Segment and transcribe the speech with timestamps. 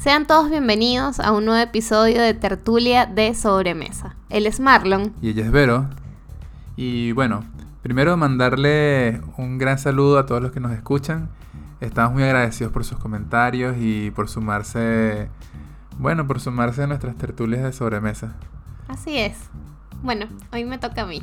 [0.00, 4.16] Sean todos bienvenidos a un nuevo episodio de Tertulia de Sobremesa.
[4.30, 5.12] Él es Marlon.
[5.20, 5.90] Y ella es Vero.
[6.74, 7.44] Y bueno,
[7.82, 11.28] primero mandarle un gran saludo a todos los que nos escuchan.
[11.82, 15.28] Estamos muy agradecidos por sus comentarios y por sumarse,
[15.98, 18.36] bueno, por sumarse a nuestras tertulias de sobremesa.
[18.88, 19.36] Así es.
[20.02, 21.22] Bueno, hoy me toca a mí.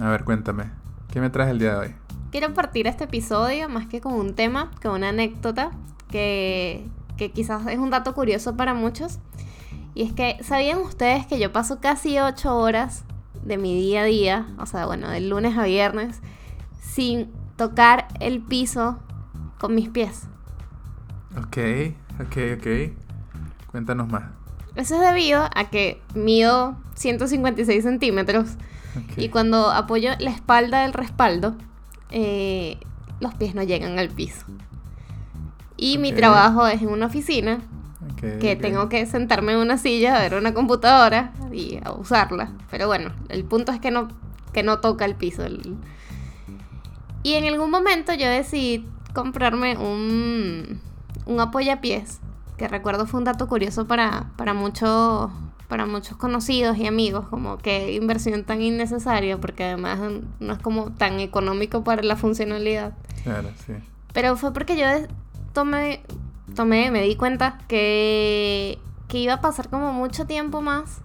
[0.00, 0.64] A ver, cuéntame,
[1.12, 1.94] ¿qué me traes el día de hoy?
[2.32, 5.70] Quiero partir este episodio más que con un tema, con una anécdota
[6.10, 6.84] que,
[7.18, 9.18] que quizás es un dato curioso para muchos.
[9.94, 13.04] Y es que, ¿sabían ustedes que yo paso casi 8 horas
[13.44, 16.20] de mi día a día, o sea, bueno, de lunes a viernes,
[16.80, 18.98] sin tocar el piso
[19.58, 20.28] con mis pies?
[21.36, 21.58] Ok,
[22.20, 23.66] ok, ok.
[23.70, 24.30] Cuéntanos más.
[24.76, 28.56] Eso es debido a que mido 156 centímetros
[29.16, 31.56] y cuando apoyo la espalda del respaldo,
[32.10, 32.78] eh,
[33.20, 34.46] los pies no llegan al piso.
[35.78, 36.16] Y mi Ok.
[36.16, 37.60] trabajo es en una oficina
[38.12, 38.60] Ok, que ok.
[38.60, 42.50] tengo que sentarme en una silla, a ver una computadora y a usarla.
[42.70, 44.08] Pero bueno, el punto es que no,
[44.52, 45.44] que no toca el piso.
[47.22, 50.80] Y en algún momento yo decidí comprarme un,
[51.26, 52.20] un apoyapiés,
[52.56, 55.30] que recuerdo fue un dato curioso para, para, muchos,
[55.68, 60.00] para muchos conocidos y amigos, como que inversión tan innecesaria, porque además
[60.40, 62.94] no es como tan económico para la funcionalidad.
[63.22, 63.74] Claro, sí.
[64.12, 64.86] Pero fue porque yo
[65.58, 66.04] tomé,
[66.54, 68.78] tomé, me di cuenta que,
[69.08, 71.00] que iba a pasar como mucho tiempo más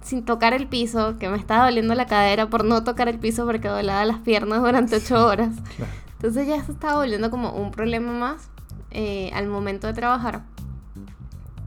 [0.00, 3.44] sin tocar el piso, que me estaba doliendo la cadera por no tocar el piso
[3.46, 5.56] porque dolaba las piernas durante ocho horas.
[5.76, 5.92] Claro.
[6.12, 8.48] Entonces ya se estaba volviendo como un problema más
[8.92, 10.44] eh, al momento de trabajar.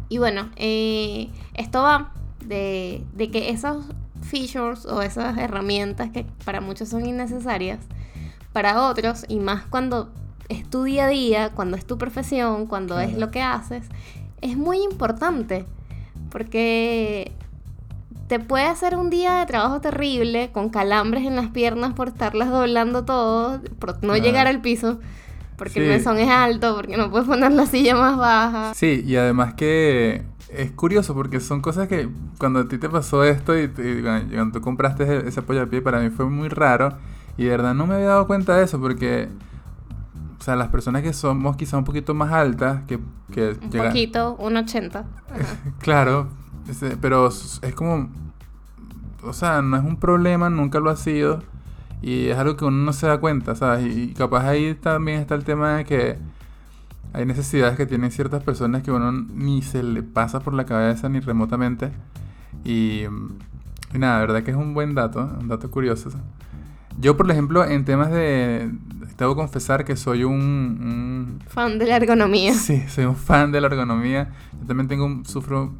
[0.07, 2.13] Y bueno, eh, esto va
[2.45, 3.83] de, de que esos
[4.21, 7.79] features o esas herramientas que para muchos son innecesarias,
[8.53, 10.09] para otros, y más cuando
[10.49, 13.85] es tu día a día, cuando es tu profesión, cuando es lo que haces,
[14.41, 15.65] es muy importante.
[16.29, 17.31] Porque
[18.27, 22.49] te puede hacer un día de trabajo terrible, con calambres en las piernas por estarlas
[22.49, 24.23] doblando todo, por no Claro.
[24.23, 24.99] llegar al piso,
[25.57, 28.73] porque el mesón es alto, porque no puedes poner la silla más baja.
[28.75, 33.23] Sí, y además que es curioso porque son cosas que cuando a ti te pasó
[33.23, 36.97] esto y, cuando tú compraste ese, ese apoyo a pie para mí fue muy raro
[37.37, 39.29] y de verdad no me había dado cuenta de eso porque,
[40.39, 42.99] o sea, las personas que somos quizá un poquito más altas, que,
[43.31, 45.05] que Un poquito, un 80.
[45.79, 46.29] Claro,
[47.01, 48.09] pero es como,
[49.23, 51.43] o sea, no es un problema, nunca lo ha sido
[52.01, 53.93] y es algo que uno no se da cuenta, ¿sabes?
[53.93, 56.17] Y, y capaz ahí también está el tema de que
[57.11, 61.09] hay necesidades que tienen ciertas personas que uno ni se le pasa por la cabeza
[61.09, 61.91] ni remotamente
[62.63, 63.03] y,
[63.93, 66.09] y nada, la verdad que es un buen dato, un dato curioso.
[66.99, 68.71] Yo, por ejemplo, en temas de...
[69.19, 72.53] Debo confesar que soy un- un Fan de la ergonomía.
[72.53, 74.29] Sí, soy un fan de la ergonomía.
[74.61, 75.73] Yo también tengo un- sufro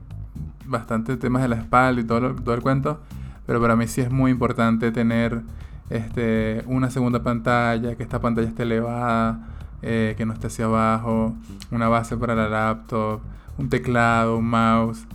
[0.66, 3.00] bastante temas de la espalda y todo, lo- todo el cuento.
[3.48, 5.42] Pero para mí sí es muy importante tener
[5.90, 9.48] este, una segunda pantalla, que esta pantalla esté elevada,
[9.82, 11.34] eh, que no esté hacia abajo,
[11.72, 13.22] una base para la laptop,
[13.58, 15.08] un teclado, un mouse.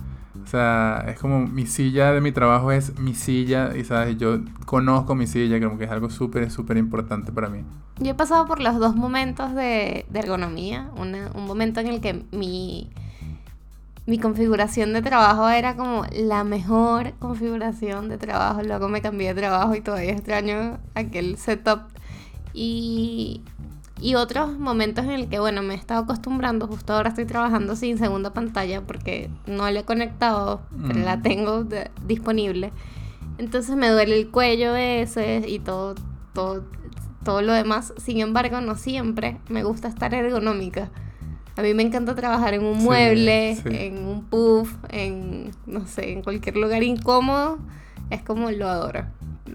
[0.45, 4.39] O sea, es como mi silla de mi trabajo es mi silla y sabes, yo
[4.65, 7.63] conozco mi silla, como que es algo súper, súper importante para mí.
[7.99, 10.89] Yo he pasado por los dos momentos de, de ergonomía.
[10.97, 12.91] Una- un momento en el que mi,
[14.05, 18.61] mi configuración de trabajo era como la mejor configuración de trabajo.
[18.61, 21.81] Luego me cambié de trabajo y todavía extraño aquel setup.
[22.53, 23.41] Y,
[24.01, 26.67] y otros momentos en el que, bueno, me he estado acostumbrando.
[26.67, 31.21] Justo ahora estoy trabajando sin segunda pantalla porque no la he conectado, pero la Mm.
[31.21, 32.71] tengo de- disponible.
[33.37, 35.95] Entonces me duele el cuello ese y todo,
[36.33, 36.63] todo,
[37.23, 37.93] todo lo demás.
[37.97, 40.89] Sin embargo, no siempre me gusta estar ergonómica.
[41.57, 43.69] A mí me encanta trabajar en un Sí, mueble, sí.
[43.71, 47.59] en un puff, en, no sé, en cualquier lugar incómodo.
[48.09, 49.05] Es como lo adoro.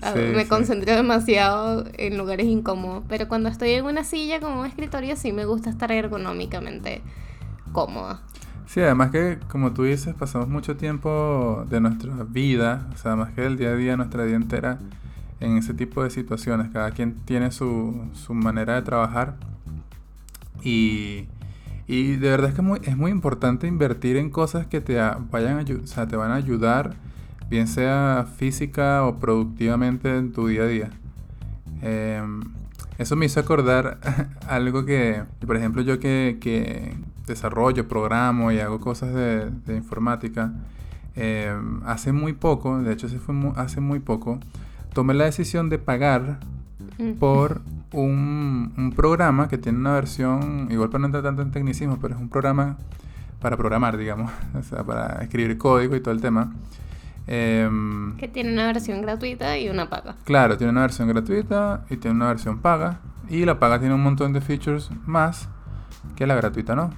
[0.03, 0.49] A- Sí, me sí.
[0.49, 3.05] concentro demasiado en lugares incómodos.
[3.09, 7.03] Pero cuando estoy en una silla como un escritorio, sí me gusta estar ergonómicamente
[7.73, 8.21] cómoda.
[8.67, 13.33] Sí, además que, como tú dices, pasamos mucho tiempo de nuestra vida, o sea, más
[13.33, 14.79] que del día a día, nuestra vida entera,
[15.41, 16.71] en ese tipo de situaciones.
[16.71, 19.37] Cada quien tiene su, su manera de trabajar.
[20.63, 21.27] Y,
[21.87, 24.97] y de verdad es que muy, es muy importante invertir en cosas que te
[25.31, 26.95] vayan a, o sea, te van a ayudar,
[27.51, 30.91] bien sea física o productivamente en tu día a día.
[31.83, 32.41] Em,
[32.99, 33.99] eso me hizo acordar
[34.49, 40.53] algo que, por ejemplo, yo que, que desarrollo, programo y hago cosas de, de informática,
[41.17, 44.39] em, hace muy poco, de hecho se fue hace muy poco,
[44.95, 46.39] tomé la decisión de pagar
[47.01, 47.13] Mm.
[47.15, 47.63] por
[47.93, 52.15] un, un programa que tiene una versión, igual para no entrar tanto en tecnicismo, pero
[52.15, 52.77] es un programa
[53.41, 56.53] para programar, digamos, o sea, para escribir código y todo el tema.
[57.33, 60.17] Em, que tiene una versión gratuita y una paga.
[60.25, 62.99] Claro, tiene una versión gratuita y tiene una versión paga.
[63.29, 65.49] Y la paga tiene un montón de features más
[66.17, 66.91] que la gratuita, ¿no?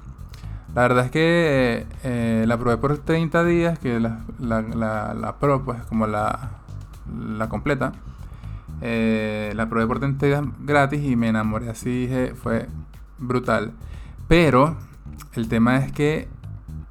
[0.75, 5.67] La verdad es que eh, la probé por 30 días, que la, la, la, Pro,
[5.67, 6.52] pues como la,
[7.14, 7.93] la completa,
[8.81, 12.70] eh, la probé por 30 días gratis y me enamoré así, dije, fue
[13.19, 13.73] brutal.
[14.29, 14.79] Pero
[15.34, 16.26] el tema es que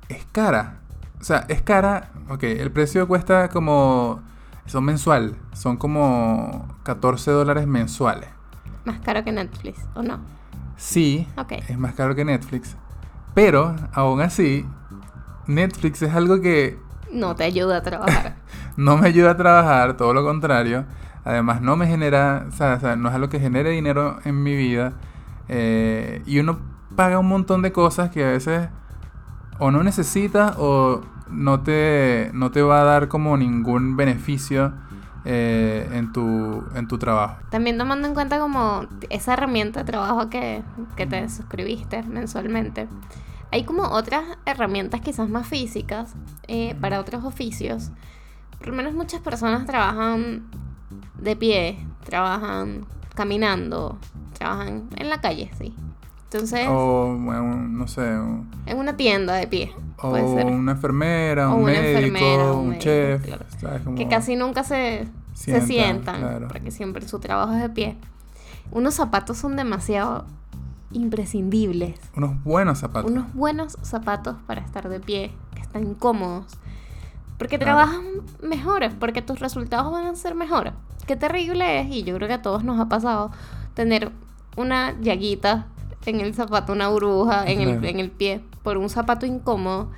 [0.10, 0.81] es cara.
[1.22, 4.24] O sea, es cara, ok, el precio cuesta como,
[4.66, 8.28] son mensual, son como 14 dólares mensuales.
[8.86, 10.20] Más caro que Netflix, ¿o no?
[10.78, 11.28] Sí,
[11.68, 12.76] es más caro que Netflix.
[13.36, 14.66] Pero, aún así,
[15.46, 16.80] Netflix es algo que...
[17.14, 18.38] No te ayuda a trabajar.
[18.76, 20.86] no me ayuda a trabajar, todo lo contrario.
[21.24, 24.94] Además, no me genera, o sea, no es algo que genere dinero en mi vida.
[25.50, 26.58] Eh, y uno
[26.96, 28.70] paga un montón de cosas que a veces
[29.64, 34.74] o no necesita o no te, no te va a dar como ningún beneficio
[35.24, 37.38] eh, en, tu, en tu trabajo.
[37.52, 40.64] También tomando en cuenta como esa herramienta de trabajo que,
[40.96, 42.88] que te suscribiste mensualmente.
[43.52, 46.16] Hay como otras herramientas quizás más físicas
[46.48, 47.92] eh, para otros oficios.
[48.58, 50.50] Por lo menos muchas personas trabajan
[51.20, 54.00] de pie, trabajan caminando,
[54.34, 55.76] trabajan en la calle, sí.
[56.32, 56.66] Entonces.
[56.70, 58.08] O, no sé.
[58.66, 59.74] en una tienda de pie.
[59.98, 63.22] O una enfermera, un médico, un, chef.
[63.98, 66.48] Que casi nunca se, se sientan.
[66.48, 67.98] Porque siempre su trabajo es de pie.
[68.72, 70.26] Unos zapatos son demasiado
[70.94, 72.00] imprescindibles.
[72.16, 73.12] Unos buenos zapatos.
[73.12, 76.58] Unos buenos zapatos para estar de pie, que están cómodos.
[77.38, 78.06] Porque trabajan
[78.42, 80.74] mejores, porque tus resultados van a ser mejores.
[81.08, 83.32] Qué terrible es, y yo creo que a todos nos ha pasado,
[83.74, 84.12] tener
[84.56, 85.68] una llaguita
[86.06, 89.90] en el zapato, una burbuja en, el, en el pie, por un zapato incómodo.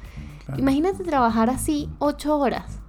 [0.57, 2.79] Imagínate trabajar así ocho horas.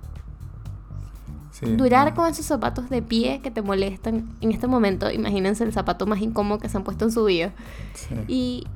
[1.62, 5.10] Durar con esos zapatos de pie que te molestan en este momento.
[5.10, 7.52] Imagínense el zapato más incómodo que se han puesto en su vida.
[8.26, 8.66] Y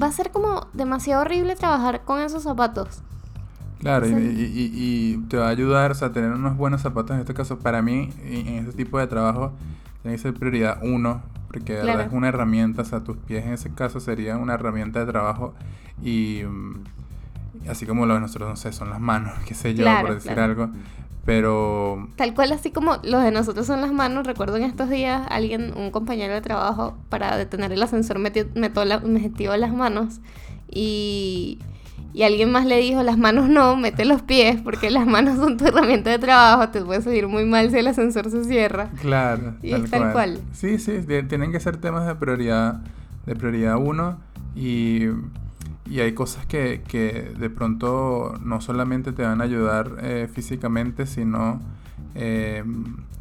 [0.00, 3.02] va a ser como demasiado horrible trabajar con esos zapatos.
[3.78, 7.14] Claro, y, y, te va a ayudar a tener unos buenos zapatos.
[7.14, 9.52] En este caso, para mí, en este tipo de trabajo,
[10.02, 11.22] tiene que ser prioridad uno
[11.54, 15.06] porque es una herramienta, o sea, tus pies en ese caso serían una herramienta de
[15.06, 15.54] trabajo
[16.02, 16.82] y, mm,
[17.70, 20.38] así como los de nosotros, no sé, son las manos, qué sé yo, por decir
[20.38, 20.70] algo.
[21.24, 22.08] Pero...
[22.16, 25.72] Tal cual, así como los de nosotros son las manos, recuerdo en estos días alguien,
[25.76, 30.20] un compañero de trabajo, para detener el ascensor metió, metió, metió las manos
[30.68, 31.60] y
[32.14, 35.56] y alguien más le dijo, las manos no, mete los pies, porque las manos son
[35.56, 38.90] tu herramienta de trabajo, te puede salir muy mal si el ascensor se cierra.
[39.00, 39.56] Claro.
[39.60, 40.40] Y tal es tal cual.
[40.52, 42.82] Sí, sí, tienen que ser temas de prioridad,
[43.26, 44.20] de prioridad uno,
[44.54, 45.06] y,
[45.90, 51.06] y hay cosas que, que, de pronto no solamente te van a ayudar eh, físicamente,
[51.06, 51.60] sino
[52.14, 52.62] eh,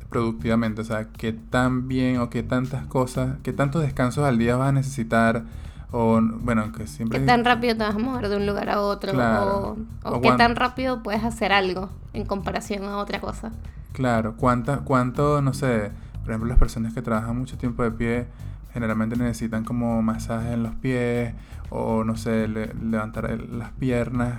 [0.10, 0.82] productivamente.
[0.82, 4.70] O sea, qué tan bien o qué tantas cosas, qué tantos descansos al día vas
[4.70, 5.46] a necesitar
[5.96, 7.20] o, bueno, que siempre...
[7.20, 9.14] ¿Qué tan rápido te vas a mover de un lugar a otro?
[9.14, 13.52] o, o, qué tan rápido puedes hacer algo en comparación a otra cosa.
[13.92, 15.92] Claro, ¿cuánta, cuánto, no sé,
[16.22, 18.28] por ejemplo, las personas que trabajan mucho tiempo de pie
[18.74, 21.36] generalmente necesitan como masajes en los pies
[21.70, 24.34] o, no sé, levantar las piernas,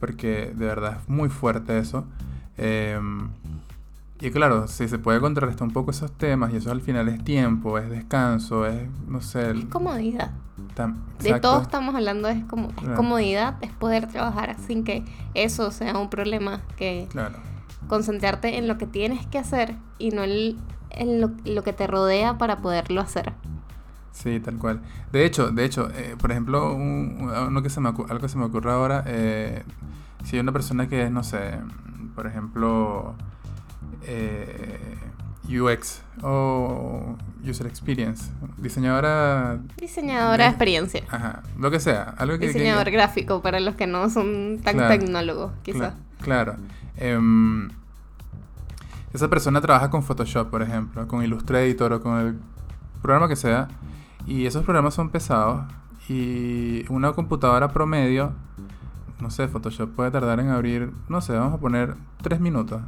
[0.00, 2.06] porque de verdad es muy fuerte eso.
[2.56, 2.98] Eh,
[4.20, 7.22] y claro, si se puede contrarrestar un poco esos temas y eso al final es
[7.22, 9.52] tiempo, es descanso, es, no sé...
[9.52, 10.32] Es comodidad.
[11.20, 16.10] de todo estamos hablando, es, como, comodidad, es poder trabajar sin que eso sea un
[16.10, 17.36] problema, que claro.
[17.86, 22.56] concentrarte en lo que tienes que hacer y no en, lo, que te rodea para
[22.56, 23.32] poderlo hacer.
[24.10, 24.80] Sí, tal cual.
[25.12, 28.46] De hecho, de hecho, eh, por ejemplo, un, que se me, algo que se me
[28.46, 29.62] ocurre ahora, eh,
[30.24, 31.60] si hay una persona que es, no sé,
[32.16, 33.14] por ejemplo
[34.02, 34.98] eh,
[35.48, 39.58] UX o User Experience, diseñadora...
[39.76, 41.02] Diseñadora de, experiencia.
[41.08, 42.14] Ajá, lo que sea.
[42.18, 45.94] Algo que, Diseñador gráfico para los que no son tan tecnólogos, quizás.
[46.20, 46.56] claro.
[46.96, 47.70] Em,
[49.12, 52.38] esa persona trabaja con Photoshop, por ejemplo, con Illustrator o con el
[53.00, 53.68] programa que sea.
[54.26, 55.64] Y esos programas son pesados.
[56.08, 58.32] Y una computadora promedio,
[59.20, 62.82] no sé, Photoshop puede tardar en abrir, no sé, vamos a poner 3 minutos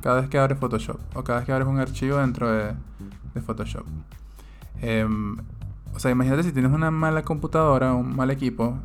[0.00, 2.74] cada vez que abres Photoshop o cada vez que abres un archivo dentro de,
[3.44, 3.84] Photoshop.
[4.82, 5.36] Em,
[5.94, 8.78] o sea, imagínate si tienes una mala computadora, un mal equipo.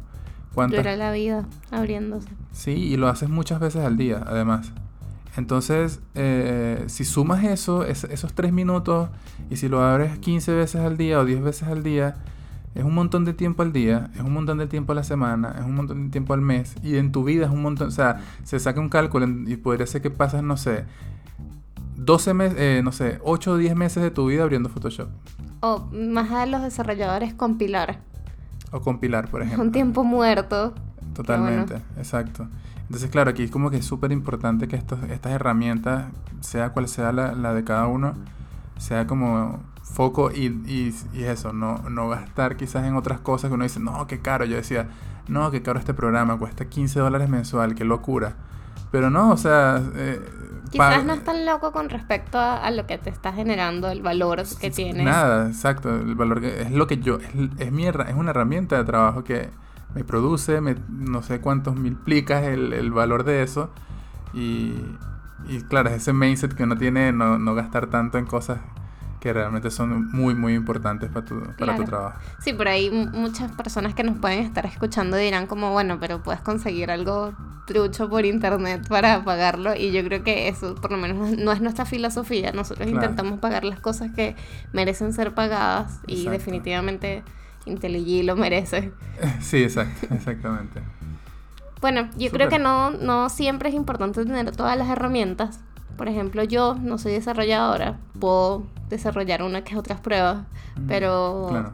[0.55, 2.29] Dura la vida abriéndose.
[2.53, 4.72] Sí, y lo haces muchas veces al día, además.
[5.36, 9.10] Entonces, eh, si sumas eso, esos tres minutos,
[9.50, 12.15] y si lo abres 15 veces al día o 10 veces al día,
[12.75, 15.55] es un montón de tiempo al día, es un montón de tiempo a la semana,
[15.58, 17.91] es un montón de tiempo al mes y en tu vida es un montón, o
[17.91, 20.84] sea, se saca un cálculo y podría ser que pasas, no sé,
[21.96, 25.08] 12 meses, eh, no sé, 8 o 10 meses de tu vida abriendo Photoshop.
[25.62, 28.00] O más a los desarrolladores compilar.
[28.72, 29.63] O compilar, por ejemplo.
[29.63, 30.74] Un tiempo muerto.
[31.13, 32.48] Totalmente, exacto.
[32.82, 36.08] Entonces, claro, aquí es como que es súper importante que estos, estas herramientas,
[36.41, 38.13] sea cual sea la, la de cada uno,
[38.77, 43.53] sea como foco y, y, y, eso, no, no gastar quizás en otras cosas que
[43.53, 44.46] uno dice, no, qué caro.
[44.46, 44.88] Yo decía,
[45.27, 48.36] no, qué caro este programa, cuesta 15 dólares mensual, qué locura.
[48.91, 49.82] Pero no, o sea...
[49.96, 50.22] Eh,
[50.72, 54.44] quizás no es tan loco con respecto a, lo que te está generando, el valor
[54.60, 55.03] que tiene.
[55.03, 57.29] Nada, exacto, el valor que es lo que yo, es,
[57.60, 59.50] es, mi, es una herramienta de trabajo que
[59.94, 63.70] me produce, me, no sé cuántos multiplicas el, el valor de eso.
[64.34, 64.74] Y,
[65.48, 68.60] y claro, es ese mindset que uno tiene, no, no gastar tanto en cosas
[69.20, 72.20] que realmente son muy, muy importantes para tu, para tu trabajo.
[72.39, 76.42] Sí, por ahí muchas personas que nos pueden estar escuchando dirán como, bueno, pero puedes
[76.42, 77.34] conseguir algo
[77.65, 81.60] trucho por internet para pagarlo y yo creo que eso por lo menos no es
[81.60, 82.51] nuestra filosofía.
[82.51, 84.36] Nosotros intentamos pagar las cosas que
[84.74, 87.24] merecen ser pagadas y definitivamente
[87.65, 88.94] IntelliJ lo merece.
[89.42, 90.82] Sí, exacto, exactamente.
[91.82, 95.60] Bueno, yo creo que no, no siempre es importante tener todas las herramientas.
[95.98, 101.74] Por ejemplo, yo no soy desarrolladora, puedo desarrollar una que otras pruebas, mm, pero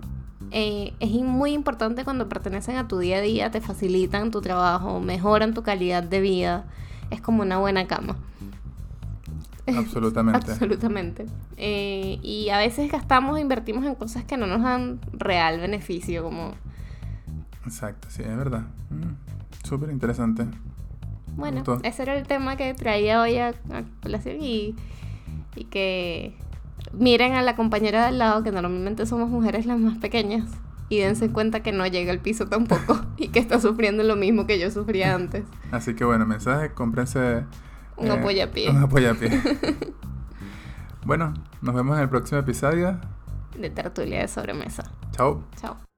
[0.51, 4.99] eh, es muy importante cuando pertenecen a tu día a día, te facilitan tu trabajo,
[4.99, 6.65] mejoran tu calidad de vida,
[7.09, 8.15] es como una buena cama.
[9.77, 10.51] Absolutamente.
[10.51, 11.25] Absolutamente.
[11.57, 16.23] Eh, y a veces gastamos e invertimos en cosas que no nos dan real beneficio,
[16.23, 16.53] como...
[17.65, 18.63] Exacto, sí, es verdad.
[18.89, 19.30] Mm,
[19.63, 20.45] súper interesante.
[21.35, 23.53] Bueno, ese era el tema que traía hoy a,
[24.03, 24.75] colación y,
[25.55, 26.35] y que
[26.93, 30.49] miren a la compañera de al lado, que normalmente somos mujeres las más pequeñas,
[30.89, 34.45] y dense cuenta que no llega al piso tampoco y que está sufriendo lo mismo
[34.45, 35.45] que yo sufría antes.
[35.71, 37.45] Así que bueno, mensaje, cómprense
[37.95, 38.69] un eh, apoyapié.
[38.69, 39.29] Un apoyapié.
[41.05, 42.99] bueno, nos vemos en el próximo episodio
[43.57, 44.83] de Tertulia de Sobremesa.
[45.11, 45.43] Chao.
[45.55, 45.90] Chao.